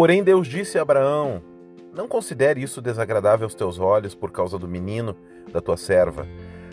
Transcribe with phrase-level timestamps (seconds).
[0.00, 1.42] Porém, Deus disse a Abraão:
[1.94, 5.14] Não considere isso desagradável aos teus olhos por causa do menino
[5.52, 6.26] da tua serva.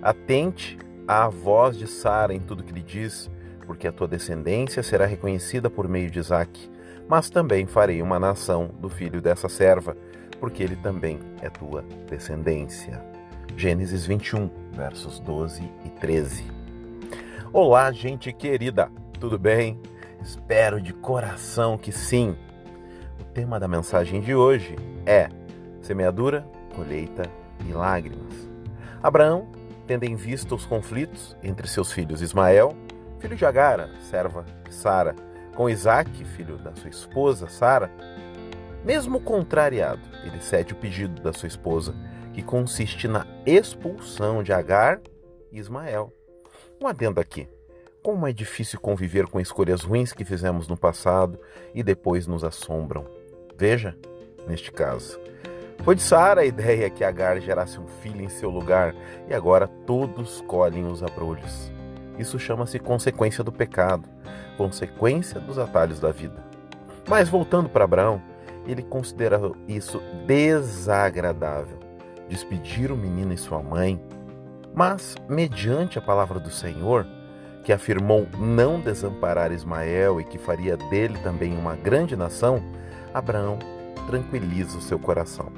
[0.00, 3.30] Atente à voz de Sara em tudo que lhe diz,
[3.66, 6.70] porque a tua descendência será reconhecida por meio de Isaque.
[7.06, 9.94] Mas também farei uma nação do filho dessa serva,
[10.40, 13.04] porque ele também é tua descendência.
[13.54, 16.44] Gênesis 21, versos 12 e 13.
[17.52, 19.78] Olá, gente querida, tudo bem?
[20.22, 22.34] Espero de coração que sim.
[23.20, 25.28] O tema da mensagem de hoje é
[25.82, 27.30] semeadura, colheita
[27.68, 28.48] e lágrimas.
[29.02, 29.46] Abraão,
[29.86, 32.74] tendo em vista os conflitos entre seus filhos Ismael,
[33.18, 35.14] filho de Agara, serva de Sara,
[35.54, 37.90] com Isaac, filho da sua esposa Sara,
[38.84, 41.94] mesmo contrariado, ele cede o pedido da sua esposa,
[42.32, 45.00] que consiste na expulsão de Agar
[45.52, 46.10] e Ismael.
[46.80, 47.46] Um adendo aqui.
[48.02, 51.38] Como é difícil conviver com escolhas ruins que fizemos no passado
[51.74, 53.04] e depois nos assombram.
[53.58, 53.94] Veja,
[54.48, 55.20] neste caso.
[55.84, 58.94] Foi de Sara a ideia que Agar gerasse um filho em seu lugar
[59.28, 61.70] e agora todos colhem os abrolhos.
[62.18, 64.08] Isso chama-se consequência do pecado,
[64.56, 66.42] consequência dos atalhos da vida.
[67.06, 68.22] Mas voltando para Abraão,
[68.66, 71.78] ele considerou isso desagradável,
[72.28, 74.02] despedir o menino e sua mãe.
[74.74, 77.06] Mas, mediante a palavra do Senhor,
[77.64, 82.62] que afirmou não desamparar Ismael e que faria dele também uma grande nação,
[83.12, 83.58] Abraão
[84.06, 85.52] tranquiliza o seu coração.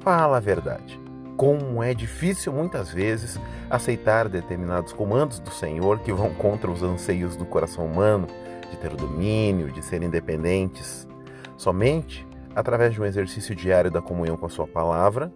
[0.00, 1.00] Fala a verdade.
[1.36, 7.36] Como é difícil muitas vezes aceitar determinados comandos do Senhor que vão contra os anseios
[7.36, 8.26] do coração humano
[8.70, 11.06] de ter o domínio, de ser independentes.
[11.56, 12.26] Somente
[12.56, 15.30] através de um exercício diário da comunhão com a Sua palavra,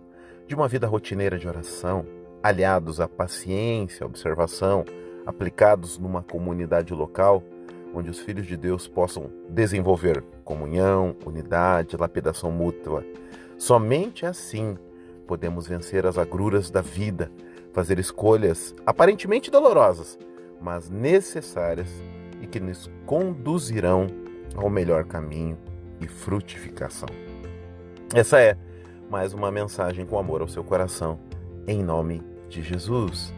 [0.47, 2.06] de uma vida rotineira de oração,
[2.43, 4.87] aliados à paciência, à observação,
[5.31, 7.42] aplicados numa comunidade local,
[7.95, 13.05] onde os filhos de Deus possam desenvolver comunhão, unidade, lapidação mútua.
[13.56, 14.77] Somente assim
[15.27, 17.31] podemos vencer as agruras da vida,
[17.72, 20.19] fazer escolhas aparentemente dolorosas,
[20.60, 21.88] mas necessárias
[22.41, 24.09] e que nos conduzirão
[24.56, 25.56] ao melhor caminho
[26.00, 27.09] e frutificação.
[28.15, 28.56] Essa é
[29.09, 31.19] mais uma mensagem com amor ao seu coração,
[31.66, 33.32] em nome de Jesus.